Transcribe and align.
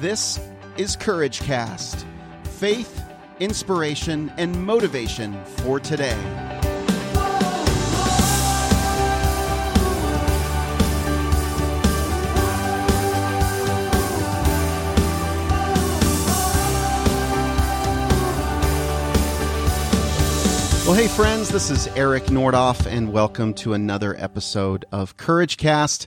This 0.00 0.38
is 0.76 0.94
Courage 0.94 1.40
Cast 1.40 2.06
faith, 2.44 3.04
inspiration, 3.40 4.32
and 4.36 4.64
motivation 4.64 5.44
for 5.44 5.80
today. 5.80 6.16
Well, 20.86 20.94
hey, 20.96 21.08
friends, 21.08 21.48
this 21.48 21.70
is 21.70 21.88
Eric 21.88 22.26
Nordoff, 22.26 22.86
and 22.86 23.12
welcome 23.12 23.52
to 23.54 23.72
another 23.72 24.14
episode 24.16 24.84
of 24.92 25.16
Courage 25.16 25.56
Cast. 25.56 26.06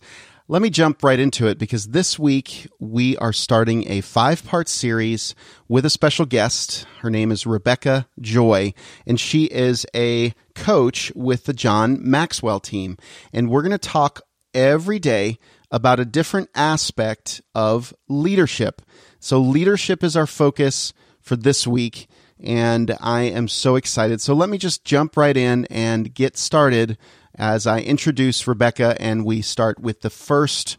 Let 0.51 0.61
me 0.61 0.69
jump 0.69 1.01
right 1.01 1.17
into 1.17 1.47
it 1.47 1.57
because 1.57 1.87
this 1.87 2.19
week 2.19 2.67
we 2.77 3.15
are 3.19 3.31
starting 3.31 3.89
a 3.89 4.01
five 4.01 4.45
part 4.45 4.67
series 4.67 5.33
with 5.69 5.85
a 5.85 5.89
special 5.89 6.25
guest. 6.25 6.85
Her 6.99 7.09
name 7.09 7.31
is 7.31 7.45
Rebecca 7.45 8.09
Joy, 8.19 8.73
and 9.07 9.17
she 9.17 9.45
is 9.45 9.85
a 9.95 10.33
coach 10.53 11.09
with 11.15 11.45
the 11.45 11.53
John 11.53 11.99
Maxwell 12.01 12.59
team. 12.59 12.97
And 13.31 13.49
we're 13.49 13.61
going 13.61 13.71
to 13.71 13.77
talk 13.77 14.23
every 14.53 14.99
day 14.99 15.39
about 15.71 16.01
a 16.01 16.05
different 16.05 16.49
aspect 16.53 17.41
of 17.55 17.93
leadership. 18.09 18.81
So, 19.21 19.39
leadership 19.39 20.03
is 20.03 20.17
our 20.17 20.27
focus 20.27 20.91
for 21.21 21.37
this 21.37 21.65
week 21.65 22.09
and 22.43 22.97
I 22.99 23.21
am 23.21 23.47
so 23.47 23.75
excited. 23.75 24.19
So 24.19 24.33
let 24.33 24.49
me 24.49 24.57
just 24.57 24.83
jump 24.83 25.15
right 25.15 25.37
in 25.37 25.65
and 25.65 26.13
get 26.13 26.37
started 26.37 26.97
as 27.41 27.65
I 27.65 27.79
introduce 27.79 28.47
Rebecca 28.47 28.95
and 28.99 29.25
we 29.25 29.41
start 29.41 29.79
with 29.79 30.01
the 30.01 30.11
first 30.11 30.77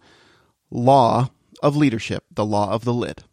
law 0.70 1.30
of 1.60 1.76
leadership, 1.76 2.24
the 2.30 2.46
law 2.46 2.70
of 2.70 2.84
the 2.84 2.94
lid. 2.94 3.24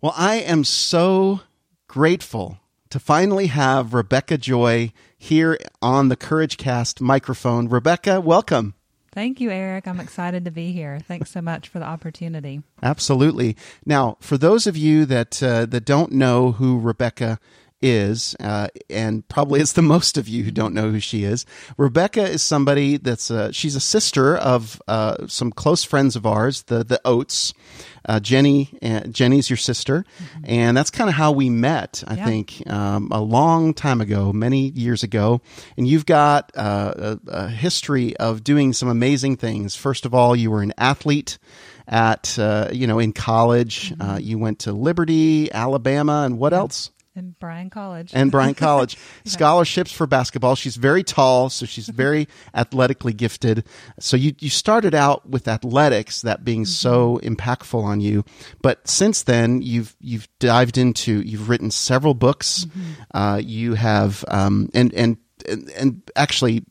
Well, 0.00 0.14
I 0.16 0.36
am 0.36 0.64
so 0.64 1.40
grateful 1.86 2.58
to 2.88 2.98
finally 2.98 3.48
have 3.48 3.92
Rebecca 3.92 4.38
Joy 4.38 4.94
here 5.18 5.58
on 5.82 6.08
the 6.08 6.16
Courage 6.16 6.56
Cast 6.56 7.02
microphone. 7.02 7.68
Rebecca, 7.68 8.22
welcome. 8.22 8.74
Thank 9.12 9.40
you, 9.40 9.50
Eric. 9.50 9.86
I'm 9.86 10.00
excited 10.00 10.46
to 10.46 10.50
be 10.50 10.72
here. 10.72 10.98
Thanks 11.00 11.30
so 11.30 11.42
much 11.42 11.68
for 11.68 11.80
the 11.80 11.84
opportunity. 11.84 12.62
Absolutely. 12.82 13.56
Now, 13.84 14.16
for 14.20 14.38
those 14.38 14.66
of 14.66 14.76
you 14.76 15.04
that 15.06 15.42
uh, 15.42 15.66
that 15.66 15.84
don't 15.84 16.12
know 16.12 16.52
who 16.52 16.78
Rebecca 16.78 17.38
is, 17.80 18.34
uh, 18.40 18.68
and 18.90 19.26
probably 19.28 19.60
it's 19.60 19.72
the 19.72 19.82
most 19.82 20.18
of 20.18 20.28
you 20.28 20.42
who 20.42 20.50
don't 20.50 20.74
know 20.74 20.90
who 20.90 21.00
she 21.00 21.24
is. 21.24 21.46
Rebecca 21.76 22.22
is 22.22 22.42
somebody 22.42 22.96
that's 22.96 23.30
uh, 23.30 23.52
she's 23.52 23.76
a 23.76 23.80
sister 23.80 24.36
of 24.36 24.80
uh, 24.88 25.26
some 25.26 25.52
close 25.52 25.84
friends 25.84 26.16
of 26.16 26.26
ours, 26.26 26.62
the 26.64 26.84
the 26.84 27.00
Oates. 27.04 27.54
Uh, 28.08 28.18
Jenny, 28.18 28.70
uh, 28.80 29.00
Jenny's 29.00 29.50
your 29.50 29.58
sister, 29.58 30.06
mm-hmm. 30.18 30.44
and 30.44 30.76
that's 30.76 30.90
kind 30.90 31.10
of 31.10 31.14
how 31.14 31.30
we 31.30 31.50
met. 31.50 32.02
I 32.06 32.14
yeah. 32.14 32.24
think 32.24 32.62
um, 32.66 33.08
a 33.10 33.20
long 33.20 33.74
time 33.74 34.00
ago, 34.00 34.32
many 34.32 34.70
years 34.70 35.02
ago. 35.02 35.42
And 35.76 35.86
you've 35.86 36.06
got 36.06 36.50
uh, 36.56 36.94
a, 36.96 37.18
a, 37.26 37.48
history 37.48 38.16
of 38.16 38.42
doing 38.42 38.72
some 38.72 38.88
amazing 38.88 39.36
things. 39.36 39.76
First 39.76 40.06
of 40.06 40.14
all, 40.14 40.34
you 40.34 40.50
were 40.50 40.62
an 40.62 40.72
athlete 40.78 41.36
at 41.86 42.38
you 42.72 42.86
know 42.86 42.98
in 42.98 43.12
college. 43.12 43.90
Mm-hmm. 43.90 44.20
you 44.20 44.38
went 44.38 44.60
to 44.60 44.72
Liberty, 44.72 45.52
Alabama, 45.52 46.22
and 46.24 46.38
what 46.38 46.54
else? 46.54 46.90
And 47.18 47.36
Bryan 47.38 47.68
College. 47.68 48.12
And 48.14 48.30
Bryan 48.30 48.54
College. 48.68 48.96
yeah. 49.24 49.32
Scholarships 49.32 49.90
for 49.90 50.06
basketball. 50.06 50.54
She's 50.54 50.76
very 50.76 51.02
tall, 51.02 51.50
so 51.50 51.66
she's 51.66 51.88
very 51.88 52.28
athletically 52.54 53.12
gifted. 53.12 53.64
So 53.98 54.16
you, 54.16 54.34
you 54.38 54.48
started 54.48 54.94
out 54.94 55.28
with 55.28 55.48
athletics, 55.48 56.22
that 56.22 56.44
being 56.44 56.62
mm-hmm. 56.62 56.68
so 56.68 57.18
impactful 57.24 57.82
on 57.82 58.00
you. 58.00 58.24
But 58.62 58.86
since 58.86 59.24
then, 59.24 59.62
you've, 59.62 59.96
you've 60.00 60.28
dived 60.38 60.78
into, 60.78 61.20
you've 61.22 61.48
written 61.48 61.72
several 61.72 62.14
books. 62.14 62.66
Mm-hmm. 62.66 62.92
Uh, 63.12 63.36
you 63.38 63.74
have, 63.74 64.24
um, 64.28 64.70
and, 64.72 64.94
and, 64.94 65.16
and, 65.48 65.68
and 65.70 66.10
actually, 66.14 66.64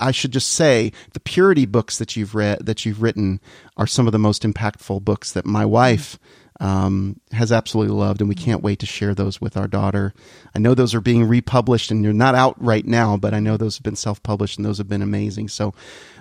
I 0.00 0.10
should 0.10 0.32
just 0.32 0.50
say 0.50 0.92
the 1.12 1.20
purity 1.20 1.66
books 1.66 1.98
that 1.98 2.16
you've 2.16 2.34
read 2.34 2.66
that 2.66 2.84
you've 2.84 3.02
written 3.02 3.40
are 3.76 3.86
some 3.86 4.06
of 4.06 4.12
the 4.12 4.18
most 4.18 4.42
impactful 4.42 5.02
books 5.02 5.32
that 5.32 5.44
my 5.44 5.64
wife 5.64 6.16
mm-hmm 6.16 6.41
um, 6.62 7.20
has 7.32 7.50
absolutely 7.50 7.92
loved, 7.94 8.20
and 8.20 8.28
we 8.28 8.36
can't 8.36 8.62
wait 8.62 8.78
to 8.78 8.86
share 8.86 9.16
those 9.16 9.40
with 9.40 9.56
our 9.56 9.66
daughter. 9.66 10.14
I 10.54 10.60
know 10.60 10.74
those 10.74 10.94
are 10.94 11.00
being 11.00 11.24
republished, 11.24 11.90
and 11.90 12.04
they're 12.04 12.12
not 12.12 12.36
out 12.36 12.54
right 12.62 12.86
now, 12.86 13.16
but 13.16 13.34
I 13.34 13.40
know 13.40 13.56
those 13.56 13.76
have 13.76 13.82
been 13.82 13.96
self 13.96 14.22
published, 14.22 14.58
and 14.58 14.64
those 14.64 14.78
have 14.78 14.88
been 14.88 15.02
amazing. 15.02 15.48
So, 15.48 15.74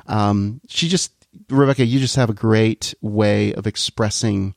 um, 0.08 0.60
she 0.68 0.88
just, 0.88 1.14
Rebecca, 1.48 1.86
you 1.86 2.00
just 2.00 2.16
have 2.16 2.32
a 2.32 2.34
great 2.34 2.96
way 3.02 3.54
of 3.54 3.68
expressing 3.68 4.56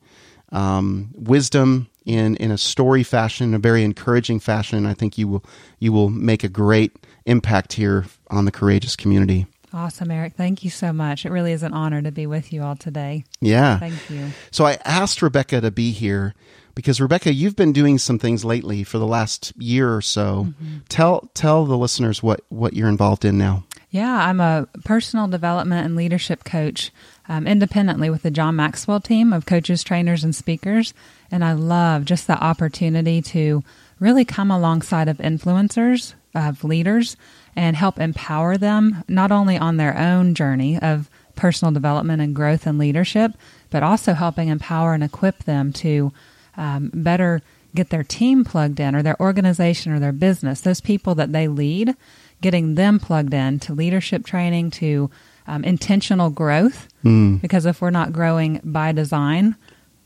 um, 0.52 1.10
wisdom 1.12 1.88
in 2.06 2.36
in 2.36 2.50
a 2.50 2.58
story 2.58 3.02
fashion, 3.02 3.52
a 3.52 3.58
very 3.58 3.84
encouraging 3.84 4.40
fashion. 4.40 4.86
I 4.86 4.94
think 4.94 5.18
you 5.18 5.28
will 5.28 5.44
you 5.80 5.92
will 5.92 6.08
make 6.08 6.44
a 6.44 6.48
great 6.48 6.96
impact 7.26 7.74
here 7.74 8.06
on 8.30 8.46
the 8.46 8.52
courageous 8.52 8.96
community. 8.96 9.46
Awesome, 9.74 10.12
Eric. 10.12 10.34
Thank 10.34 10.62
you 10.62 10.70
so 10.70 10.92
much. 10.92 11.26
It 11.26 11.30
really 11.30 11.50
is 11.50 11.64
an 11.64 11.74
honor 11.74 12.00
to 12.00 12.12
be 12.12 12.26
with 12.28 12.52
you 12.52 12.62
all 12.62 12.76
today. 12.76 13.24
Yeah. 13.40 13.80
Thank 13.80 14.08
you. 14.08 14.28
So 14.52 14.64
I 14.64 14.78
asked 14.84 15.20
Rebecca 15.20 15.60
to 15.60 15.72
be 15.72 15.90
here 15.90 16.32
because 16.76 17.00
Rebecca, 17.00 17.32
you've 17.32 17.56
been 17.56 17.72
doing 17.72 17.98
some 17.98 18.20
things 18.20 18.44
lately 18.44 18.84
for 18.84 18.98
the 18.98 19.06
last 19.06 19.52
year 19.60 19.92
or 19.92 20.00
so. 20.00 20.46
Mm-hmm. 20.48 20.78
Tell 20.88 21.28
tell 21.34 21.64
the 21.64 21.76
listeners 21.76 22.22
what 22.22 22.42
what 22.50 22.74
you're 22.74 22.88
involved 22.88 23.24
in 23.24 23.36
now. 23.36 23.64
Yeah, 23.90 24.12
I'm 24.12 24.40
a 24.40 24.68
personal 24.84 25.26
development 25.26 25.86
and 25.86 25.96
leadership 25.96 26.44
coach 26.44 26.92
um, 27.28 27.46
independently 27.46 28.10
with 28.10 28.22
the 28.22 28.30
John 28.30 28.56
Maxwell 28.56 29.00
team 29.00 29.32
of 29.32 29.46
coaches, 29.46 29.82
trainers, 29.82 30.22
and 30.22 30.34
speakers. 30.34 30.94
And 31.30 31.44
I 31.44 31.52
love 31.52 32.04
just 32.04 32.26
the 32.26 32.42
opportunity 32.42 33.22
to 33.22 33.62
really 34.00 34.24
come 34.24 34.50
alongside 34.50 35.08
of 35.08 35.18
influencers, 35.18 36.14
of 36.34 36.64
leaders, 36.64 37.16
and 37.56 37.76
help 37.76 37.98
empower 37.98 38.56
them 38.56 39.04
not 39.08 39.30
only 39.30 39.56
on 39.56 39.76
their 39.76 39.96
own 39.96 40.34
journey 40.34 40.78
of 40.78 41.08
personal 41.36 41.72
development 41.72 42.22
and 42.22 42.34
growth 42.34 42.66
and 42.66 42.78
leadership, 42.78 43.32
but 43.70 43.82
also 43.82 44.12
helping 44.12 44.48
empower 44.48 44.94
and 44.94 45.02
equip 45.02 45.44
them 45.44 45.72
to 45.72 46.12
um, 46.56 46.90
better 46.94 47.42
get 47.74 47.90
their 47.90 48.04
team 48.04 48.44
plugged 48.44 48.78
in 48.78 48.94
or 48.94 49.02
their 49.02 49.20
organization 49.20 49.92
or 49.92 49.98
their 49.98 50.12
business, 50.12 50.60
those 50.60 50.80
people 50.80 51.14
that 51.16 51.32
they 51.32 51.48
lead, 51.48 51.96
getting 52.40 52.76
them 52.76 53.00
plugged 53.00 53.34
in 53.34 53.58
to 53.58 53.72
leadership 53.74 54.24
training, 54.24 54.70
to 54.70 55.10
um, 55.46 55.64
intentional 55.64 56.30
growth. 56.30 56.88
Mm. 57.04 57.40
Because 57.40 57.66
if 57.66 57.80
we're 57.80 57.90
not 57.90 58.12
growing 58.12 58.60
by 58.62 58.92
design, 58.92 59.56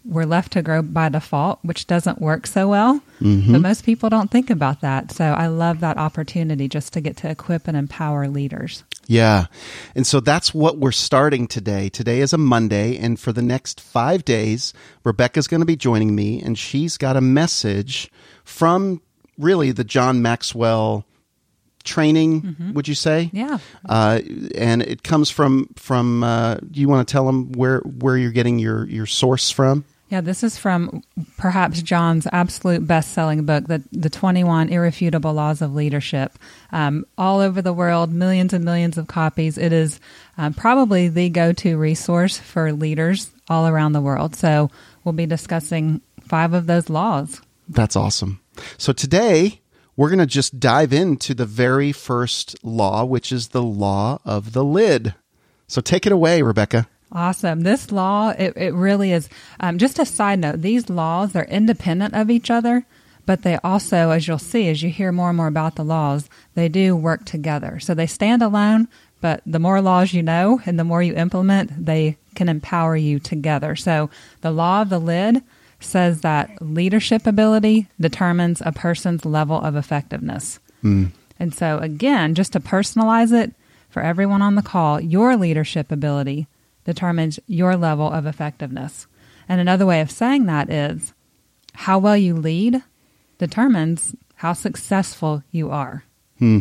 we're 0.09 0.25
left 0.25 0.53
to 0.53 0.63
grow 0.63 0.81
by 0.81 1.11
default, 1.11 1.59
which 1.63 1.87
doesn't 1.87 2.21
work 2.21 2.47
so 2.47 2.69
well. 2.69 3.03
Mm-hmm. 3.21 3.53
But 3.53 3.61
most 3.61 3.85
people 3.85 4.09
don't 4.09 4.31
think 4.31 4.49
about 4.49 4.81
that. 4.81 5.13
So 5.13 5.25
I 5.25 5.49
love 5.49 5.81
that 5.81 5.99
opportunity 5.99 6.67
just 6.67 6.95
to 6.95 7.01
get 7.01 7.19
to 7.19 7.31
equip 7.31 7.69
and 7.69 7.77
empower 7.77 8.27
leaders. 8.27 8.85
Yeah. 9.07 9.47
And 9.95 10.07
so 10.07 10.21
that's 10.21 10.55
what 10.55 10.79
we're 10.79 10.93
starting 10.93 11.47
today. 11.47 11.91
Today 11.91 12.21
is 12.21 12.33
a 12.33 12.39
Monday. 12.39 12.97
And 12.97 13.21
for 13.21 13.33
the 13.33 13.43
next 13.43 13.81
five 13.81 14.25
days, 14.25 14.73
Rebecca's 15.05 15.47
going 15.47 15.61
to 15.61 15.67
be 15.67 15.77
joining 15.77 16.15
me, 16.15 16.41
and 16.41 16.59
she's 16.59 16.97
got 16.97 17.17
a 17.17 17.21
message 17.21 18.11
from 18.45 19.03
really 19.37 19.73
the 19.73 19.85
John 19.85 20.23
Maxwell 20.23 21.05
training 21.85 22.43
mm-hmm. 22.43 22.73
would 22.75 22.87
you 22.87 22.95
say 22.95 23.31
yeah 23.33 23.57
uh, 23.89 24.21
and 24.57 24.83
it 24.83 25.03
comes 25.03 25.31
from 25.31 25.69
from 25.77 26.23
uh, 26.23 26.57
do 26.57 26.81
you 26.81 26.89
want 26.89 27.07
to 27.07 27.11
tell 27.11 27.25
them 27.25 27.51
where 27.53 27.79
where 27.81 28.19
you're 28.19 28.33
getting 28.33 28.59
your 28.59 28.87
your 28.89 29.07
source 29.07 29.51
from 29.51 29.87
yeah, 30.09 30.23
this 30.23 30.43
is 30.43 30.57
from 30.57 31.03
perhaps 31.37 31.83
John's 31.83 32.27
absolute 32.33 32.87
best 32.87 33.13
selling 33.13 33.45
book, 33.45 33.67
the, 33.67 33.83
the 33.93 34.09
21 34.09 34.71
Irrefutable 34.71 35.35
Laws 35.35 35.61
of 35.61 35.75
Leadership. 35.75 36.39
Um, 36.73 37.05
all 37.19 37.41
over 37.41 37.61
the 37.61 37.75
world, 37.75 38.11
millions 38.11 38.55
and 38.55 38.65
millions 38.65 38.97
of 38.97 39.07
copies. 39.07 39.59
It 39.59 39.73
is 39.73 40.01
um, 40.39 40.55
probably 40.55 41.09
the 41.09 41.29
go 41.29 41.53
to 41.53 41.77
resource 41.77 42.39
for 42.39 42.73
leaders 42.73 43.31
all 43.49 43.67
around 43.67 43.93
the 43.93 44.01
world. 44.01 44.35
So 44.35 44.71
we'll 45.05 45.13
be 45.13 45.27
discussing 45.27 46.01
five 46.23 46.55
of 46.55 46.67
those 46.67 46.89
laws. 46.89 47.43
That's 47.69 47.97
awesome. 47.97 48.41
So 48.79 48.95
today, 48.95 49.61
we're 49.95 50.09
going 50.09 50.21
to 50.21 50.27
just 50.27 50.59
dive 50.59 50.93
into 50.93 51.35
the 51.35 51.45
very 51.45 51.93
first 51.93 52.57
law, 52.65 53.05
which 53.05 53.31
is 53.31 53.49
the 53.49 53.63
law 53.63 54.21
of 54.25 54.53
the 54.53 54.65
lid. 54.65 55.15
So 55.67 55.83
take 55.83 56.07
it 56.07 56.13
away, 56.13 56.41
Rebecca. 56.41 56.89
Awesome. 57.11 57.63
This 57.63 57.91
law, 57.91 58.31
it, 58.31 58.55
it 58.57 58.75
really 58.75 59.13
is. 59.13 59.29
Um, 59.61 59.79
just 59.79 59.99
a 59.99 60.05
side 60.05 60.41
note, 60.41 60.61
these 60.61 60.91
laws 60.91 61.35
are 61.35 61.45
independent 61.45 62.15
of 62.15 62.31
each 62.31 62.51
other, 62.51 62.85
but 63.25 63.43
they 63.43 63.59
also, 63.65 64.11
as 64.11 64.29
you'll 64.29 64.39
see, 64.39 64.69
as 64.69 64.83
you 64.83 64.91
hear 64.91 65.11
more 65.11 65.29
and 65.29 65.37
more 65.37 65.47
about 65.47 65.77
the 65.77 65.85
laws, 65.85 66.29
they 66.55 66.69
do 66.69 66.95
work 66.95 67.25
together. 67.25 67.81
So 67.81 67.95
they 67.95 68.07
stand 68.07 68.43
alone, 68.43 68.89
but 69.21 69.43
the 69.47 69.59
more 69.59 69.81
laws 69.81 70.13
you 70.13 70.23
know 70.23 70.61
and 70.67 70.79
the 70.79 70.85
more 70.85 71.03
you 71.03 71.15
implement, 71.15 71.87
they 71.87 72.19
can 72.35 72.49
empower 72.49 72.97
you 72.97 73.19
together. 73.19 73.75
So 73.75 74.11
the 74.43 74.51
law 74.51 74.83
of 74.83 74.91
the 74.91 74.99
lid 74.99 75.43
says 75.81 76.21
that 76.21 76.51
leadership 76.61 77.27
ability 77.27 77.89
determines 78.01 78.61
a 78.65 78.73
person's 78.73 79.25
level 79.25 79.61
of 79.61 79.77
effectiveness. 79.77 80.59
Mm. 80.85 81.13
And 81.39 81.55
so, 81.55 81.79
again, 81.79 82.35
just 82.35 82.53
to 82.53 82.61
personalize 82.61 83.33
it 83.33 83.55
for 83.89 84.03
everyone 84.03 84.43
on 84.43 84.57
the 84.57 84.63
call, 84.63 85.01
your 85.01 85.37
leadership 85.37 85.91
ability 85.91 86.47
determines 86.89 87.39
your 87.47 87.77
level 87.77 88.11
of 88.11 88.25
effectiveness. 88.25 89.07
And 89.47 89.61
another 89.61 89.85
way 89.85 90.01
of 90.01 90.11
saying 90.11 90.47
that 90.47 90.71
is 90.71 91.13
how 91.75 91.99
well 91.99 92.17
you 92.17 92.35
lead 92.35 92.83
determines 93.37 94.17
how 94.37 94.55
successful 94.55 95.43
you 95.51 95.71
are. 95.71 96.05
Hmm. 96.39 96.61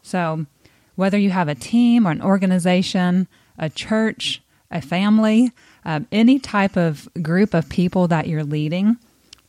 So, 0.00 0.46
whether 0.94 1.18
you 1.18 1.28
have 1.28 1.48
a 1.48 1.54
team 1.54 2.08
or 2.08 2.10
an 2.10 2.22
organization, 2.22 3.28
a 3.58 3.68
church, 3.68 4.40
a 4.70 4.80
family, 4.80 5.52
um, 5.84 6.06
any 6.10 6.38
type 6.38 6.78
of 6.78 7.06
group 7.20 7.52
of 7.52 7.68
people 7.68 8.08
that 8.08 8.28
you're 8.28 8.44
leading, 8.44 8.96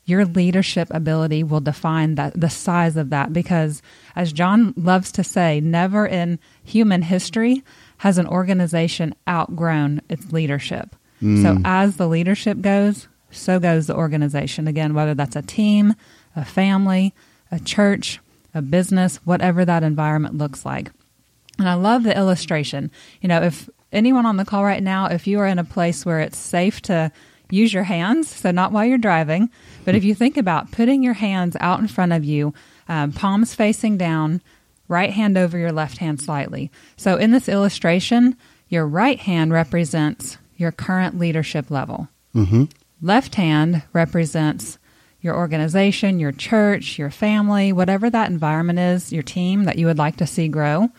your 0.04 0.26
leadership 0.26 0.90
ability 0.92 1.42
will 1.42 1.62
define 1.62 2.16
that 2.16 2.38
the 2.38 2.50
size 2.50 2.98
of 2.98 3.12
that 3.12 3.32
because 3.32 3.82
as 4.14 4.34
John 4.34 4.74
loves 4.76 5.10
to 5.14 5.24
say, 5.24 5.62
never 5.62 6.06
in 6.06 6.40
human 6.66 7.02
history 7.02 7.64
has 7.98 8.18
an 8.18 8.28
organization 8.28 9.16
outgrown 9.28 10.02
its 10.10 10.32
leadership. 10.32 10.96
So 11.44 11.58
as 11.66 11.98
the 11.98 12.08
leadership 12.08 12.62
goes, 12.62 13.08
so 13.32 13.60
goes 13.60 13.88
the 13.88 13.96
organization. 13.96 14.68
Again, 14.68 14.94
whether 14.94 15.16
that's 15.16 15.36
a 15.36 15.42
team, 15.42 15.96
a 16.36 16.46
family, 16.46 17.14
a 17.52 17.60
church, 17.60 18.20
a 18.54 18.62
business, 18.62 19.18
whatever 19.26 19.66
that 19.66 19.84
environment 19.84 20.38
looks 20.38 20.66
like. 20.66 20.92
And 21.58 21.68
I 21.68 21.74
love 21.74 22.04
the 22.04 22.16
illustration. 22.16 22.92
You 23.22 23.30
know, 23.30 23.42
if 23.42 23.68
anyone 23.92 24.26
on 24.28 24.38
the 24.38 24.46
call 24.46 24.64
right 24.64 24.84
now, 24.84 25.08
if 25.08 25.26
you 25.26 25.40
are 25.40 25.48
in 25.48 25.60
a 25.60 25.64
place 25.64 26.06
where 26.06 26.20
it's 26.20 26.38
safe 26.38 26.82
to 26.84 27.12
use 27.50 27.74
your 27.74 27.84
hands, 27.84 28.30
so 28.30 28.52
not 28.52 28.72
while 28.72 28.86
you're 28.86 28.98
driving, 28.98 29.50
but 29.86 29.96
if 29.96 30.04
you 30.04 30.14
think 30.14 30.38
about 30.38 30.72
putting 30.72 31.02
your 31.02 31.14
hands 31.14 31.56
out 31.60 31.80
in 31.80 31.88
front 31.88 32.14
of 32.14 32.24
you, 32.24 32.54
um, 32.90 33.12
palms 33.12 33.56
facing 33.56 33.98
down, 33.98 34.42
right 34.88 35.12
hand 35.12 35.38
over 35.38 35.58
your 35.58 35.72
left 35.72 35.98
hand 35.98 36.22
slightly. 36.22 36.72
So 36.96 37.16
in 37.16 37.32
this 37.32 37.50
illustration, 37.50 38.36
your 38.70 38.86
right 38.86 39.20
hand 39.20 39.52
represents 39.52 40.38
your 40.56 40.72
current 40.72 41.18
leadership 41.18 41.70
level. 41.70 42.10
Mm-hmm. 42.36 42.66
Left 43.02 43.36
hand 43.36 43.84
represents 43.94 44.78
your 45.22 45.36
organization, 45.36 46.20
your 46.20 46.32
church, 46.32 46.98
your 46.98 47.10
family, 47.10 47.72
whatever 47.72 48.10
that 48.10 48.30
environment 48.30 48.80
is, 48.80 49.12
your 49.12 49.24
team 49.24 49.64
that 49.66 49.78
you 49.78 49.86
would 49.86 49.98
like 49.98 50.18
to 50.18 50.28
see 50.28 50.48
grow. 50.48 50.90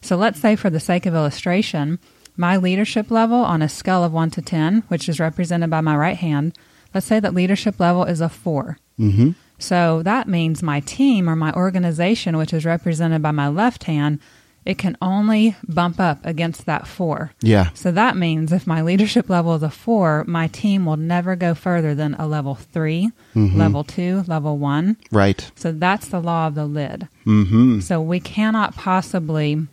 So 0.00 0.16
let's 0.16 0.40
say, 0.40 0.56
for 0.56 0.70
the 0.70 0.80
sake 0.80 1.06
of 1.06 1.14
illustration, 1.14 1.98
my 2.36 2.56
leadership 2.56 3.10
level 3.10 3.38
on 3.38 3.62
a 3.62 3.68
scale 3.68 4.04
of 4.04 4.12
1 4.12 4.30
to 4.30 4.42
10, 4.42 4.84
which 4.88 5.08
is 5.08 5.20
represented 5.20 5.70
by 5.70 5.80
my 5.80 5.96
right 5.96 6.16
hand, 6.16 6.56
let's 6.94 7.06
say 7.06 7.20
that 7.20 7.34
leadership 7.34 7.78
level 7.78 8.04
is 8.04 8.20
a 8.20 8.28
4. 8.28 8.78
Mm-hmm. 8.98 9.30
So 9.62 10.02
that 10.02 10.28
means 10.28 10.62
my 10.62 10.80
team 10.80 11.28
or 11.28 11.36
my 11.36 11.52
organization, 11.52 12.36
which 12.36 12.52
is 12.52 12.64
represented 12.64 13.22
by 13.22 13.30
my 13.30 13.48
left 13.48 13.84
hand, 13.84 14.18
it 14.64 14.78
can 14.78 14.96
only 15.02 15.56
bump 15.66 15.98
up 15.98 16.24
against 16.24 16.66
that 16.66 16.86
4. 16.86 17.32
Yeah. 17.40 17.70
So 17.74 17.90
that 17.92 18.16
means 18.16 18.52
if 18.52 18.66
my 18.66 18.82
leadership 18.82 19.28
level 19.28 19.54
is 19.54 19.62
a 19.62 19.70
four, 19.70 20.24
my 20.26 20.46
team 20.48 20.86
will 20.86 20.96
never 20.96 21.34
go 21.34 21.54
further 21.54 21.94
than 21.94 22.14
a 22.14 22.26
level 22.26 22.54
3 22.54 23.10
level 23.34 23.82
two, 23.82 24.24
level 24.26 24.58
one. 24.58 24.96
Right. 25.10 25.50
So 25.56 25.72
that's 25.72 26.08
the 26.08 26.20
law 26.20 26.46
of 26.46 26.54
the 26.54 26.66
lid. 26.66 27.08
Mm-hmm. 27.26 27.80
So 27.80 28.00
we 28.00 28.20
cannot 28.20 28.76
possibly 28.76 29.66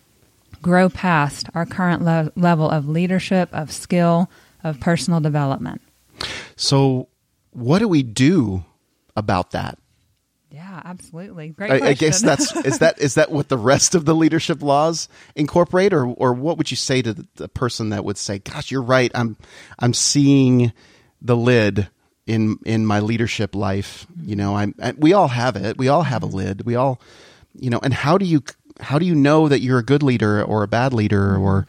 grow 0.61 0.89
past 0.89 1.49
our 1.53 1.65
current 1.65 2.03
le- 2.03 2.31
level 2.35 2.69
of 2.69 2.87
leadership, 2.87 3.49
of 3.51 3.71
skill, 3.71 4.29
of 4.63 4.79
personal 4.79 5.19
development. 5.19 5.81
So, 6.55 7.07
what 7.51 7.79
do 7.79 7.87
we 7.87 8.03
do 8.03 8.65
about 9.19 9.51
that? 9.51 9.77
Yeah, 10.51 10.81
absolutely. 10.83 11.49
Great 11.49 11.69
I. 11.69 11.89
I 11.89 11.93
guess 11.93 12.21
that's 12.21 12.55
is 12.65 12.79
that 12.79 12.99
is 12.99 13.15
that 13.15 13.29
what 13.31 13.49
the 13.49 13.57
rest 13.57 13.93
of 13.93 14.05
the 14.05 14.15
leadership 14.15 14.63
laws 14.63 15.07
incorporate, 15.35 15.93
or 15.93 16.07
or 16.07 16.33
what 16.33 16.57
would 16.57 16.71
you 16.71 16.77
say 16.77 17.03
to 17.03 17.13
the, 17.13 17.27
the 17.35 17.47
person 17.47 17.89
that 17.89 18.03
would 18.03 18.17
say, 18.17 18.39
"Gosh, 18.39 18.71
you're 18.71 18.81
right. 18.81 19.11
I'm 19.13 19.37
I'm 19.77 19.93
seeing 19.93 20.73
the 21.21 21.37
lid 21.37 21.87
in 22.25 22.57
in 22.65 22.85
my 22.85 22.99
leadership 22.99 23.53
life. 23.53 24.07
You 24.23 24.35
know, 24.35 24.55
I'm 24.55 24.73
I, 24.81 24.93
we 24.93 25.13
all 25.13 25.27
have 25.27 25.55
it. 25.55 25.77
We 25.77 25.87
all 25.87 26.03
have 26.03 26.23
a 26.23 26.27
lid. 26.27 26.65
We 26.65 26.75
all, 26.75 26.99
you 27.53 27.69
know. 27.69 27.79
And 27.83 27.93
how 27.93 28.17
do 28.17 28.25
you 28.25 28.41
how 28.79 28.97
do 28.97 29.05
you 29.05 29.13
know 29.13 29.49
that 29.49 29.59
you're 29.59 29.79
a 29.79 29.83
good 29.83 30.01
leader 30.01 30.43
or 30.43 30.63
a 30.63 30.67
bad 30.67 30.93
leader 30.93 31.37
or 31.37 31.67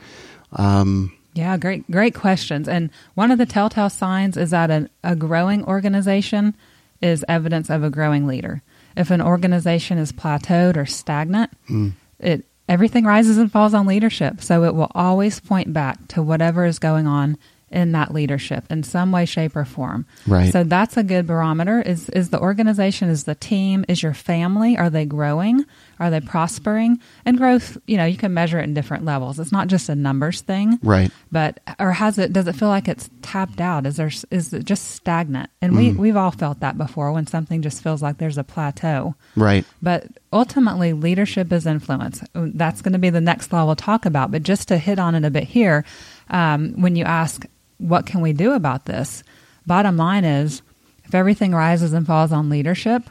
um, 0.53 1.13
Yeah, 1.35 1.57
great, 1.57 1.91
great 1.91 2.15
questions. 2.15 2.69
And 2.69 2.91
one 3.15 3.31
of 3.31 3.39
the 3.39 3.47
telltale 3.47 3.91
signs 3.91 4.37
is 4.37 4.51
that 4.51 4.71
an, 4.71 4.89
a 5.05 5.17
growing 5.17 5.65
organization 5.65 6.55
is 7.01 7.25
evidence 7.29 7.71
of 7.71 7.83
a 7.83 7.91
growing 7.91 8.27
leader. 8.27 8.63
If 8.97 9.11
an 9.11 9.23
organization 9.23 9.99
is 9.99 10.13
plateaued 10.13 10.77
or 10.77 10.87
stagnant, 10.87 11.51
hmm. 11.67 11.91
it 12.19 12.45
everything 12.69 13.05
rises 13.05 13.37
and 13.37 13.51
falls 13.51 13.75
on 13.75 13.87
leadership. 13.87 14.41
So 14.41 14.65
it 14.65 14.75
will 14.75 14.91
always 14.95 15.41
point 15.41 15.73
back 15.73 16.07
to 16.09 16.23
whatever 16.23 16.65
is 16.65 16.79
going 16.79 17.07
on 17.07 17.37
in 17.71 17.93
that 17.93 18.13
leadership 18.13 18.65
in 18.71 18.83
some 18.83 19.13
way, 19.13 19.25
shape, 19.25 19.55
or 19.55 19.65
form. 19.65 20.07
Right. 20.27 20.53
So 20.53 20.65
that's 20.65 20.97
a 20.97 21.03
good 21.03 21.27
barometer. 21.27 21.81
Is 21.81 22.09
is 22.11 22.31
the 22.31 22.41
organization, 22.41 23.09
is 23.09 23.25
the 23.25 23.35
team, 23.37 23.85
is 23.89 24.03
your 24.03 24.15
family, 24.15 24.77
are 24.77 24.91
they 24.91 25.05
growing? 25.05 25.65
Are 25.99 26.11
they 26.11 26.21
prospering? 26.21 26.99
And 27.25 27.37
growth, 27.39 27.77
you 27.87 27.97
know, 27.97 28.07
you 28.07 28.17
can 28.17 28.33
measure 28.35 28.59
it 28.59 28.65
in 28.65 28.75
different 28.75 29.05
levels. 29.05 29.39
It's 29.39 29.53
not 29.53 29.69
just 29.69 29.89
a 29.89 29.95
numbers 29.95 30.41
thing 30.41 30.79
right? 30.83 31.11
but 31.31 31.61
or 31.79 31.93
has 31.93 32.19
it 32.19 32.33
does 32.33 32.47
it 32.49 32.55
feel 32.55 32.69
like 32.69 32.89
it's 32.89 33.09
tapped 33.23 33.61
out 33.61 33.87
is 33.87 33.97
there 33.97 34.11
is 34.31 34.53
it 34.53 34.65
just 34.65 34.93
stagnant 34.93 35.51
and 35.61 35.77
we 35.77 35.93
we've 35.93 36.17
all 36.17 36.31
felt 36.31 36.61
that 36.61 36.79
before 36.79 37.13
when 37.13 37.27
something 37.27 37.61
just 37.63 37.83
feels 37.83 38.03
like 38.03 38.19
there's 38.19 38.39
a 38.39 38.45
plateau 38.45 39.15
Right. 39.37 39.65
but 39.83 40.07
ultimately 40.33 40.93
leadership 40.93 41.53
is 41.53 41.67
influence 41.67 42.23
that's 42.35 42.81
going 42.83 42.93
to 42.95 42.99
be 42.99 43.11
the 43.11 43.21
next 43.21 43.53
law 43.53 43.65
we'll 43.67 43.77
talk 43.77 44.07
about 44.07 44.31
but 44.31 44.43
just 44.43 44.69
to 44.69 44.79
hit 44.79 44.99
on 44.99 45.15
it 45.15 45.25
a 45.25 45.31
bit 45.31 45.45
here 45.45 45.85
um, 46.31 46.73
when 46.81 46.97
you 46.97 47.05
ask 47.05 47.45
what 47.81 48.07
can 48.07 48.21
we 48.21 48.33
do 48.33 48.53
about 48.53 48.85
this 48.85 49.23
bottom 49.67 49.97
line 49.97 50.25
is 50.25 50.63
if 51.05 51.15
everything 51.15 51.53
rises 51.53 51.93
and 51.93 52.07
falls 52.07 52.33
on 52.33 52.49
leadership 52.49 53.05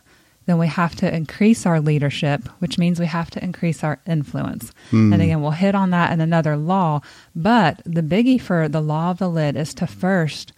then 0.49 0.57
we 0.57 0.65
have 0.65 0.95
to 0.95 1.15
increase 1.15 1.67
our 1.67 1.79
leadership, 1.79 2.47
which 2.57 2.79
means 2.79 2.99
we 2.99 3.05
have 3.05 3.29
to 3.29 3.43
increase 3.43 3.83
our 3.83 3.99
influence. 4.07 4.71
Hmm. 4.89 5.13
And 5.13 5.21
again, 5.21 5.43
we'll 5.43 5.51
hit 5.51 5.75
on 5.75 5.91
that 5.91 6.11
in 6.11 6.21
another 6.21 6.57
law. 6.57 7.01
But 7.35 7.83
the 7.85 8.01
biggie 8.01 8.41
for 8.41 8.67
the 8.67 8.81
law 8.81 9.11
of 9.11 9.19
the 9.19 9.29
lid 9.29 9.55
is 9.55 9.75
to 9.75 9.85
first 9.85 10.51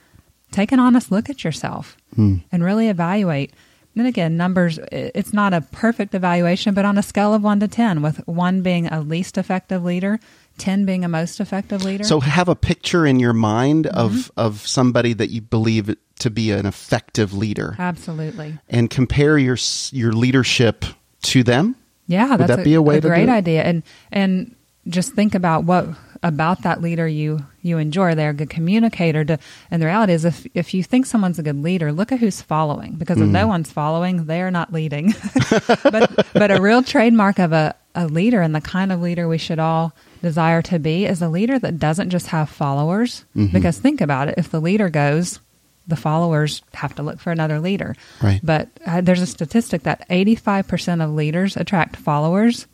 take 0.49 0.71
an 0.71 0.79
honest 0.79 1.11
look 1.11 1.29
at 1.29 1.43
yourself 1.43 1.97
hmm. 2.15 2.37
and 2.53 2.63
really 2.63 2.87
evaluate. 2.87 3.51
And 3.97 4.07
again, 4.07 4.37
numbers, 4.37 4.79
it's 4.93 5.33
not 5.33 5.53
a 5.53 5.59
perfect 5.59 6.15
evaluation, 6.15 6.73
but 6.73 6.85
on 6.85 6.97
a 6.97 7.03
scale 7.03 7.33
of 7.33 7.43
one 7.43 7.59
to 7.59 7.67
10, 7.67 8.01
with 8.01 8.25
one 8.25 8.61
being 8.61 8.87
a 8.87 9.01
least 9.01 9.37
effective 9.37 9.83
leader, 9.83 10.21
10 10.61 10.85
being 10.85 11.03
a 11.03 11.07
most 11.09 11.39
effective 11.39 11.83
leader. 11.83 12.03
So 12.03 12.19
have 12.19 12.47
a 12.49 12.55
picture 12.55 13.05
in 13.05 13.19
your 13.19 13.33
mind 13.33 13.85
Mm-hmm. 13.85 13.97
of 13.97 14.31
of 14.37 14.67
somebody 14.67 15.13
that 15.13 15.29
you 15.29 15.41
believe 15.41 15.95
to 16.19 16.29
be 16.29 16.51
an 16.51 16.65
effective 16.65 17.33
leader, 17.33 17.75
Absolutely. 17.79 18.57
and 18.69 18.89
compare 18.89 19.37
your 19.37 19.57
your 19.91 20.13
leadership 20.13 20.85
to 21.23 21.43
them. 21.43 21.75
Yeah, 22.07 22.37
that's 22.37 22.55
that 22.55 22.63
be 22.63 22.73
a 22.75 22.81
way 22.81 22.99
do 22.99 23.07
great 23.07 23.29
idea. 23.29 23.63
And 23.63 23.83
and 24.11 24.55
just 24.87 25.13
think 25.13 25.35
about 25.35 25.63
what 25.65 25.85
about 26.23 26.61
that 26.63 26.81
leader 26.81 27.07
you 27.07 27.39
you 27.61 27.77
enjoy. 27.79 28.13
They're 28.15 28.31
a 28.31 28.33
good 28.33 28.49
communicator. 28.49 29.23
To, 29.25 29.37
and 29.71 29.81
the 29.81 29.85
reality 29.87 30.13
is, 30.13 30.25
if 30.25 30.45
if 30.53 30.73
you 30.73 30.83
think 30.83 31.05
someone's 31.05 31.39
a 31.39 31.43
good 31.43 31.61
leader, 31.63 31.91
look 31.91 32.11
at 32.11 32.19
who's 32.19 32.41
following. 32.41 32.95
Because 32.97 33.17
if 33.21 33.27
Mm. 33.27 33.31
no 33.31 33.47
one's 33.47 33.71
following, 33.71 34.25
they 34.25 34.41
are 34.41 34.51
not 34.51 34.71
leading. 34.73 35.13
but 35.83 36.27
but 36.33 36.51
a 36.51 36.61
real 36.61 36.83
trademark 36.83 37.39
of 37.39 37.51
a 37.53 37.73
a 37.95 38.07
leader 38.07 38.41
and 38.41 38.53
the 38.55 38.61
kind 38.61 38.91
of 38.91 39.01
leader 39.01 39.27
we 39.27 39.37
should 39.37 39.59
all 39.59 39.93
desire 40.21 40.61
to 40.63 40.79
be 40.79 41.05
is 41.05 41.21
a 41.21 41.29
leader 41.29 41.59
that 41.59 41.79
doesn't 41.79 42.09
just 42.09 42.27
have 42.27 42.49
followers. 42.49 43.25
Mm-hmm. 43.35 43.53
Because 43.53 43.77
think 43.77 44.01
about 44.01 44.27
it: 44.27 44.35
if 44.37 44.49
the 44.49 44.61
leader 44.61 44.89
goes, 44.89 45.39
the 45.87 45.95
followers 45.95 46.61
have 46.73 46.95
to 46.95 47.03
look 47.03 47.19
for 47.19 47.31
another 47.31 47.59
leader. 47.59 47.95
Right. 48.21 48.39
But 48.43 48.69
uh, 48.85 49.01
there's 49.01 49.21
a 49.21 49.27
statistic 49.27 49.83
that 49.83 50.07
85% 50.09 51.03
of 51.03 51.11
leaders 51.13 51.57
attract 51.57 51.95
followers. 51.95 52.67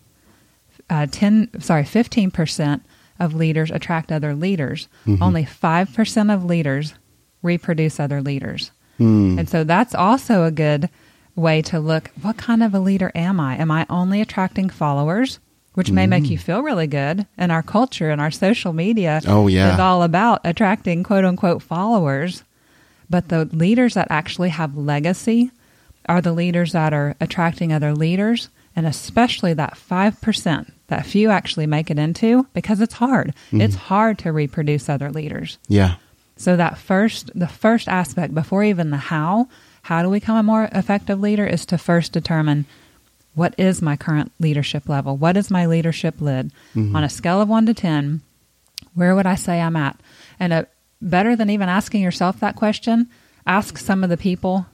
Uh, 0.89 1.07
10, 1.09 1.59
sorry, 1.59 1.83
15% 1.83 2.81
of 3.19 3.33
leaders 3.33 3.71
attract 3.71 4.11
other 4.11 4.33
leaders. 4.35 4.87
Only 5.21 5.43
5% 5.43 6.33
of 6.33 6.45
leaders 6.45 6.93
reproduce 7.41 7.99
other 7.99 8.21
leaders. 8.21 8.71
And 9.39 9.49
so 9.49 9.63
that's 9.63 9.93
also 9.93 10.43
a 10.43 10.51
good 10.51 10.89
way 11.35 11.61
to 11.63 11.79
look 11.79 12.09
what 12.21 12.37
kind 12.37 12.63
of 12.63 12.73
a 12.73 12.79
leader 12.79 13.11
am 13.13 13.39
I? 13.39 13.57
Am 13.57 13.69
I 13.69 13.85
only 13.89 14.21
attracting 14.21 14.69
followers? 14.69 15.39
Which 15.77 15.91
may 15.91 16.07
make 16.07 16.27
you 16.27 16.39
mm. 16.39 16.41
feel 16.41 16.63
really 16.63 16.87
good. 16.87 17.27
And 17.37 17.51
our 17.51 17.61
culture 17.61 18.09
and 18.09 18.19
our 18.19 18.31
social 18.31 18.73
media 18.73 19.21
Oh, 19.27 19.45
yeah. 19.45 19.75
is 19.75 19.79
all 19.79 20.01
about 20.01 20.41
attracting 20.43 21.03
quote 21.03 21.23
unquote 21.23 21.61
followers. 21.61 22.43
But 23.11 23.29
the 23.29 23.45
leaders 23.45 23.93
that 23.93 24.07
actually 24.09 24.49
have 24.49 24.75
legacy 24.75 25.51
are 26.09 26.19
the 26.19 26.33
leaders 26.33 26.71
that 26.71 26.93
are 26.93 27.15
attracting 27.21 27.71
other 27.71 27.93
leaders, 27.93 28.49
and 28.75 28.87
especially 28.87 29.53
that 29.53 29.75
5% 29.77 30.71
that 30.87 31.05
few 31.05 31.29
actually 31.29 31.67
make 31.67 31.91
it 31.91 31.99
into 31.99 32.47
because 32.55 32.81
it's 32.81 32.95
hard. 32.95 33.35
Mm-hmm. 33.47 33.61
It's 33.61 33.75
hard 33.75 34.17
to 34.19 34.31
reproduce 34.31 34.89
other 34.89 35.11
leaders. 35.11 35.59
Yeah. 35.67 35.97
So 36.37 36.55
that 36.55 36.79
first 36.79 37.29
the 37.35 37.47
first 37.47 37.87
aspect 37.87 38.33
before 38.33 38.63
even 38.63 38.89
the 38.89 38.97
how, 38.97 39.47
how 39.83 40.01
do 40.01 40.09
we 40.09 40.19
become 40.19 40.37
a 40.37 40.43
more 40.43 40.69
effective 40.71 41.19
leader 41.19 41.45
is 41.45 41.67
to 41.67 41.77
first 41.77 42.13
determine 42.13 42.65
what 43.37 43.53
is 43.57 43.81
my 43.81 43.95
current 43.95 44.31
leadership 44.39 44.89
level? 44.89 45.15
What 45.15 45.37
is 45.37 45.49
my 45.51 45.65
leadership 45.67 46.19
lid? 46.19 46.51
On 46.75 47.03
a 47.03 47.09
scale 47.09 47.39
of 47.39 47.47
1 47.47 47.67
to 47.67 47.73
10, 47.73 48.21
where 48.95 49.13
would 49.15 49.25
I 49.27 49.35
say 49.35 49.61
I'm 49.61 49.75
at? 49.75 49.95
And 50.39 50.51
uh 50.53 50.65
better 51.01 51.35
than 51.35 51.49
even 51.51 51.69
asking 51.69 52.01
yourself 52.01 52.39
that 52.39 52.55
question, 52.55 53.07
ask 53.45 53.77
some 53.77 54.03
of 54.03 54.09
the 54.09 54.17
people 54.17 54.65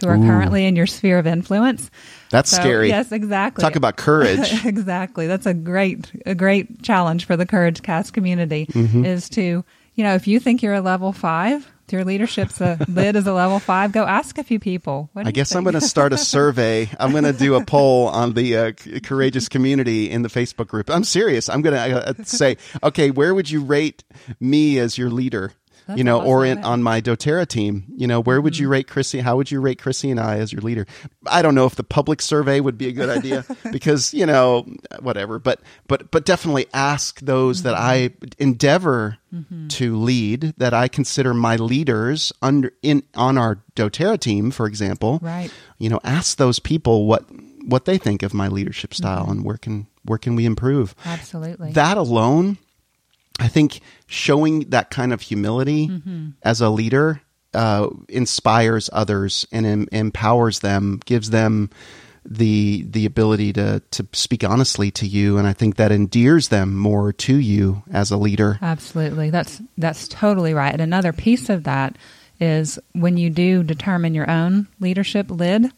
who 0.00 0.08
are 0.08 0.16
currently 0.16 0.64
in 0.66 0.74
your 0.76 0.86
sphere 0.86 1.18
of 1.18 1.26
influence. 1.26 1.90
That's 2.30 2.50
So, 2.50 2.56
scary. 2.60 2.88
Yes, 2.88 3.10
exactly. 3.12 3.62
Talk 3.62 3.76
about 3.76 3.96
courage. 3.96 4.64
exactly. 4.64 5.26
That's 5.28 5.46
a 5.46 5.54
great 5.54 6.10
a 6.26 6.34
great 6.34 6.82
challenge 6.82 7.24
for 7.26 7.36
the 7.36 7.46
Courage 7.46 7.82
Cast 7.82 8.12
community 8.12 8.66
Mm-hmm. 8.66 9.04
is 9.04 9.28
to, 9.30 9.64
you 9.98 10.04
know, 10.04 10.14
if 10.14 10.28
you 10.28 10.38
think 10.38 10.62
you're 10.62 10.74
a 10.74 10.80
level 10.80 11.12
5, 11.12 11.72
your 11.90 12.04
leadership's 12.04 12.60
a 12.60 12.78
lid 12.88 13.16
is 13.16 13.26
a 13.26 13.32
level 13.32 13.58
5, 13.58 13.90
go 13.90 14.04
ask 14.04 14.38
a 14.38 14.44
few 14.44 14.60
people. 14.60 15.10
What 15.12 15.26
I 15.26 15.32
guess 15.32 15.56
I'm 15.56 15.64
going 15.64 15.74
to 15.74 15.80
start 15.80 16.12
a 16.12 16.18
survey. 16.18 16.88
I'm 17.00 17.10
going 17.10 17.24
to 17.24 17.32
do 17.32 17.56
a 17.56 17.64
poll 17.64 18.06
on 18.06 18.34
the 18.34 18.56
uh, 18.56 18.72
courageous 19.02 19.48
community 19.48 20.08
in 20.08 20.22
the 20.22 20.28
Facebook 20.28 20.68
group. 20.68 20.88
I'm 20.88 21.02
serious. 21.02 21.48
I'm 21.48 21.62
going 21.62 21.74
to 21.74 22.10
uh, 22.10 22.12
say, 22.22 22.58
okay, 22.80 23.10
where 23.10 23.34
would 23.34 23.50
you 23.50 23.64
rate 23.64 24.04
me 24.38 24.78
as 24.78 24.96
your 24.96 25.10
leader? 25.10 25.52
That's 25.88 25.98
you 25.98 26.04
know, 26.04 26.20
or 26.22 26.44
in, 26.44 26.62
on 26.64 26.82
my 26.82 27.00
doTERRA 27.00 27.48
team, 27.48 27.84
you 27.96 28.06
know, 28.06 28.20
where 28.20 28.40
would 28.40 28.52
Mm-hmm. 28.52 28.62
you 28.62 28.68
rate 28.68 28.86
Chrissy? 28.88 29.20
How 29.20 29.36
would 29.36 29.50
you 29.50 29.60
rate 29.60 29.78
Chrissy 29.80 30.10
and 30.10 30.20
I 30.20 30.36
as 30.38 30.52
your 30.52 30.60
leader? 30.60 30.86
I 31.26 31.40
don't 31.42 31.54
know 31.54 31.64
if 31.64 31.74
the 31.76 31.82
public 31.82 32.20
survey 32.22 32.60
would 32.60 32.76
be 32.78 32.88
a 32.88 32.92
good 32.92 33.08
idea 33.08 33.44
because, 33.72 34.12
you 34.14 34.26
know, 34.26 34.66
whatever, 35.00 35.38
but, 35.38 35.60
but, 35.86 36.10
but 36.10 36.24
definitely 36.26 36.66
ask 36.74 37.20
those 37.20 37.62
that 37.64 37.74
I 37.74 38.10
Mm-hmm. 38.10 38.42
endeavor 38.42 39.18
to 39.68 39.96
lead, 39.96 40.54
that 40.56 40.72
I 40.72 40.88
consider 40.88 41.34
my 41.34 41.56
leaders 41.56 42.32
under, 42.40 42.72
in, 42.82 43.02
on 43.14 43.36
our 43.36 43.58
doTERRA 43.76 44.18
team, 44.20 44.50
for 44.50 44.66
example 44.66 45.18
Right. 45.22 45.50
you 45.78 45.88
know 45.90 46.00
ask 46.04 46.38
those 46.38 46.58
people 46.58 47.06
what 47.06 47.24
what 47.66 47.84
they 47.84 47.98
think 47.98 48.22
of 48.22 48.32
my 48.32 48.48
leadership 48.48 48.94
style 48.94 49.22
Mm-hmm. 49.24 49.30
and 49.32 49.44
where 49.44 49.58
can 49.58 49.86
where 50.04 50.18
can 50.18 50.34
we 50.34 50.46
improve 50.46 50.94
Absolutely. 51.04 51.72
that 51.72 51.96
alone 51.98 52.56
i 53.38 53.48
think 53.48 53.80
showing 54.06 54.60
that 54.70 54.90
kind 54.90 55.12
of 55.12 55.20
humility 55.20 55.88
Mm-hmm. 55.88 56.28
as 56.42 56.60
a 56.60 56.68
leader 56.70 57.20
uh, 57.54 57.88
inspires 58.08 58.90
others 58.92 59.46
and 59.52 59.64
em- 59.66 59.88
empowers 59.92 60.60
them 60.60 61.00
gives 61.06 61.30
them 61.30 61.70
the 62.30 62.84
the 62.90 63.06
ability 63.06 63.52
to 63.54 63.80
to 63.90 64.06
speak 64.12 64.44
honestly 64.44 64.90
to 64.90 65.06
you 65.06 65.38
and 65.38 65.46
i 65.48 65.52
think 65.54 65.76
that 65.76 65.90
endears 65.90 66.48
them 66.48 66.76
more 66.76 67.10
to 67.12 67.36
you 67.36 67.82
as 67.90 68.10
a 68.10 68.16
leader 68.18 68.58
Absolutely. 68.60 69.30
That's 69.30 69.62
that's 69.78 70.08
totally 70.08 70.52
right. 70.52 70.72
And 70.72 70.82
another 70.82 71.12
piece 71.14 71.48
of 71.48 71.64
that 71.64 71.96
is 72.40 72.78
when 72.92 73.16
you 73.16 73.30
do 73.30 73.62
determine 73.62 74.14
your 74.14 74.30
own 74.30 74.68
leadership 74.78 75.30
lid 75.30 75.72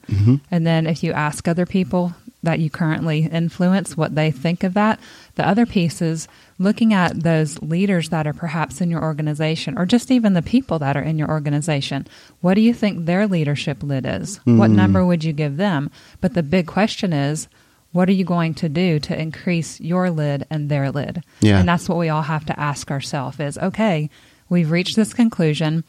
and 0.50 0.66
then 0.66 0.86
if 0.88 1.02
you 1.04 1.12
ask 1.12 1.46
other 1.46 1.66
people 1.66 2.12
that 2.42 2.58
you 2.58 2.70
currently 2.70 3.26
influence 3.26 3.96
what 3.96 4.14
they 4.14 4.30
think 4.30 4.64
of 4.64 4.74
that, 4.74 4.98
the 5.34 5.46
other 5.46 5.66
piece 5.66 6.00
is 6.00 6.26
looking 6.58 6.94
at 6.94 7.22
those 7.22 7.60
leaders 7.62 8.08
that 8.08 8.26
are 8.26 8.32
perhaps 8.32 8.80
in 8.80 8.90
your 8.90 9.02
organization 9.02 9.78
or 9.78 9.86
just 9.86 10.10
even 10.10 10.32
the 10.32 10.42
people 10.42 10.78
that 10.78 10.96
are 10.96 11.02
in 11.02 11.18
your 11.18 11.28
organization. 11.28 12.06
What 12.40 12.54
do 12.54 12.60
you 12.60 12.72
think 12.72 13.04
their 13.04 13.26
leadership 13.26 13.82
lid 13.82 14.06
is? 14.06 14.38
What 14.44 14.70
hmm. 14.70 14.76
number 14.76 15.04
would 15.04 15.24
you 15.24 15.32
give 15.32 15.56
them? 15.56 15.90
But 16.20 16.34
the 16.34 16.42
big 16.42 16.66
question 16.66 17.12
is 17.12 17.48
what 17.92 18.08
are 18.08 18.12
you 18.12 18.24
going 18.24 18.54
to 18.54 18.68
do 18.68 19.00
to 19.00 19.20
increase 19.20 19.80
your 19.80 20.10
lid 20.10 20.46
and 20.48 20.68
their 20.68 20.90
lid? 20.92 21.24
Yeah. 21.40 21.58
And 21.58 21.68
that's 21.68 21.88
what 21.88 21.98
we 21.98 22.08
all 22.08 22.22
have 22.22 22.46
to 22.46 22.58
ask 22.58 22.90
ourselves 22.90 23.40
is 23.40 23.58
okay, 23.58 24.10
we've 24.48 24.70
reached 24.70 24.96
this 24.96 25.12
conclusion. 25.12 25.84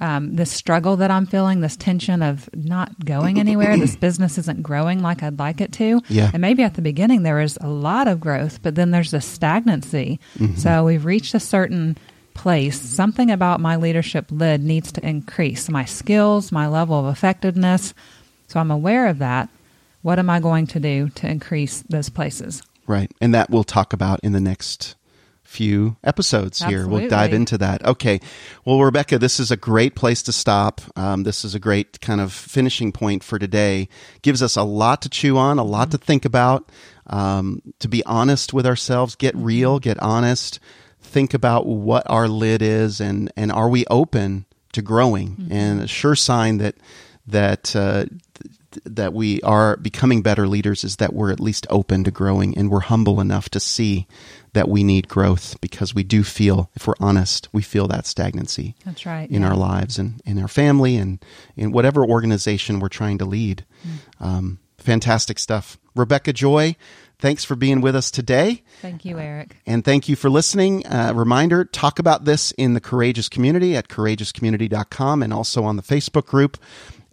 Um, 0.00 0.34
this 0.36 0.50
struggle 0.50 0.96
that 0.96 1.10
I'm 1.10 1.26
feeling, 1.26 1.60
this 1.60 1.76
tension 1.76 2.22
of 2.22 2.48
not 2.54 3.04
going 3.04 3.38
anywhere, 3.38 3.76
this 3.76 3.96
business 4.06 4.38
isn't 4.38 4.62
growing 4.62 5.00
like 5.00 5.22
I'd 5.22 5.38
like 5.38 5.60
it 5.60 5.72
to. 5.74 6.00
Yeah. 6.08 6.30
And 6.32 6.40
maybe 6.40 6.62
at 6.62 6.74
the 6.74 6.82
beginning 6.82 7.22
there 7.22 7.40
is 7.40 7.58
a 7.60 7.68
lot 7.68 8.08
of 8.08 8.18
growth, 8.18 8.62
but 8.62 8.76
then 8.76 8.92
there's 8.92 9.10
this 9.10 9.26
stagnancy. 9.26 10.18
So 10.56 10.84
we've 10.84 11.04
reached 11.04 11.34
a 11.34 11.40
certain 11.40 11.98
place. 12.34 12.80
Something 12.80 13.30
about 13.30 13.60
my 13.60 13.76
leadership 13.76 14.26
lid 14.30 14.62
needs 14.62 14.90
to 14.92 15.06
increase 15.06 15.68
my 15.68 15.84
skills, 15.84 16.50
my 16.50 16.66
level 16.66 16.98
of 16.98 17.12
effectiveness. 17.12 17.92
So 18.48 18.58
I'm 18.58 18.70
aware 18.70 19.08
of 19.08 19.18
that. 19.18 19.48
What 20.02 20.18
am 20.18 20.30
I 20.30 20.40
going 20.40 20.66
to 20.68 20.80
do 20.80 21.10
to 21.10 21.28
increase 21.28 21.82
those 21.82 22.08
places? 22.08 22.62
Right. 22.86 23.12
And 23.20 23.34
that 23.34 23.50
we'll 23.50 23.64
talk 23.64 23.92
about 23.92 24.20
in 24.22 24.32
the 24.32 24.40
next 24.40 24.96
few 25.50 25.96
episodes 26.04 26.62
here. 26.62 26.86
We'll 26.86 27.08
dive 27.08 27.32
into 27.32 27.58
that. 27.58 27.84
Okay. 27.84 28.20
Well, 28.64 28.80
Rebecca, 28.80 29.18
this 29.18 29.40
is 29.40 29.50
a 29.50 29.56
great 29.56 29.96
place 29.96 30.22
to 30.22 30.32
stop. 30.32 30.80
Um, 30.94 31.24
this 31.24 31.44
is 31.44 31.56
a 31.56 31.58
great 31.58 32.00
kind 32.00 32.20
of 32.20 32.32
finishing 32.32 32.92
point 32.92 33.24
for 33.24 33.36
today. 33.36 33.88
Gives 34.22 34.44
us 34.44 34.56
a 34.56 34.62
lot 34.62 35.02
to 35.02 35.08
chew 35.08 35.36
on, 35.36 35.58
a 35.58 35.64
lot 35.64 35.90
to 35.90 35.98
think 35.98 36.24
about, 36.24 36.70
um, 37.08 37.62
to 37.80 37.88
be 37.88 38.04
honest 38.06 38.54
with 38.54 38.64
ourselves, 38.64 39.16
get 39.16 39.34
real, 39.34 39.80
get 39.80 39.98
honest, 39.98 40.60
think 41.02 41.34
about 41.34 41.66
what 41.66 42.08
our 42.08 42.28
lid 42.28 42.62
is 42.62 43.00
and, 43.00 43.32
and 43.36 43.50
are 43.50 43.68
we 43.68 43.84
open 43.90 44.46
to 44.74 44.82
growing? 44.82 45.48
And 45.50 45.80
a 45.82 45.88
sure 45.88 46.14
sign 46.14 46.58
that, 46.58 46.76
that, 47.26 47.74
uh, 47.74 48.04
that 48.84 49.12
we 49.12 49.40
are 49.42 49.76
becoming 49.76 50.22
better 50.22 50.46
leaders 50.46 50.84
is 50.84 50.96
that 50.96 51.12
we're 51.12 51.32
at 51.32 51.40
least 51.40 51.66
open 51.70 52.04
to 52.04 52.10
growing 52.10 52.56
and 52.56 52.70
we're 52.70 52.80
humble 52.80 53.20
enough 53.20 53.48
to 53.50 53.60
see 53.60 54.06
that 54.52 54.68
we 54.68 54.82
need 54.82 55.08
growth 55.08 55.60
because 55.60 55.94
we 55.94 56.02
do 56.02 56.22
feel, 56.22 56.70
if 56.74 56.86
we're 56.86 56.94
honest, 57.00 57.48
we 57.52 57.62
feel 57.62 57.86
that 57.88 58.06
stagnancy 58.06 58.74
That's 58.84 59.06
right. 59.06 59.30
in 59.30 59.42
yeah. 59.42 59.48
our 59.48 59.56
lives 59.56 59.98
and 59.98 60.20
in 60.24 60.38
our 60.38 60.48
family 60.48 60.96
and 60.96 61.24
in 61.56 61.72
whatever 61.72 62.04
organization 62.04 62.80
we're 62.80 62.88
trying 62.88 63.18
to 63.18 63.24
lead. 63.24 63.64
Mm. 63.86 64.26
Um, 64.26 64.58
fantastic 64.78 65.38
stuff. 65.38 65.78
Rebecca 65.94 66.32
Joy, 66.32 66.76
thanks 67.18 67.44
for 67.44 67.54
being 67.54 67.80
with 67.80 67.94
us 67.94 68.10
today. 68.10 68.62
Thank 68.80 69.04
you, 69.04 69.18
Eric. 69.18 69.56
And 69.66 69.84
thank 69.84 70.08
you 70.08 70.16
for 70.16 70.30
listening. 70.30 70.86
Uh, 70.86 71.12
reminder 71.14 71.64
talk 71.64 71.98
about 71.98 72.24
this 72.24 72.52
in 72.52 72.74
the 72.74 72.80
Courageous 72.80 73.28
Community 73.28 73.76
at 73.76 73.88
courageouscommunity.com 73.88 75.22
and 75.22 75.32
also 75.32 75.64
on 75.64 75.76
the 75.76 75.82
Facebook 75.82 76.26
group. 76.26 76.56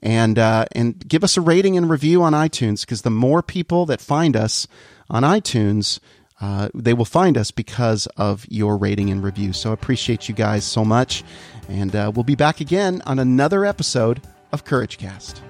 And, 0.01 0.37
uh, 0.37 0.65
and 0.73 1.07
give 1.07 1.23
us 1.23 1.37
a 1.37 1.41
rating 1.41 1.75
and 1.75 1.89
review 1.89 2.21
on 2.21 2.33
iTunes 2.33 2.81
because 2.81 3.01
the 3.01 3.09
more 3.09 3.41
people 3.41 3.85
that 3.87 3.99
find 3.99 4.35
us 4.35 4.67
on 5.09 5.23
iTunes, 5.23 5.99
uh, 6.39 6.69
they 6.75 6.93
will 6.93 7.05
find 7.05 7.37
us 7.37 7.49
because 7.49 8.07
of 8.17 8.45
your 8.49 8.77
rating 8.77 9.09
and 9.09 9.23
review. 9.23 9.53
So 9.53 9.71
I 9.71 9.73
appreciate 9.73 10.29
you 10.29 10.35
guys 10.35 10.63
so 10.65 10.85
much. 10.85 11.23
And 11.67 11.95
uh, 11.95 12.11
we'll 12.13 12.23
be 12.23 12.35
back 12.35 12.61
again 12.61 13.01
on 13.05 13.19
another 13.19 13.65
episode 13.65 14.21
of 14.51 14.65
Courage 14.65 14.97
Cast. 14.97 15.41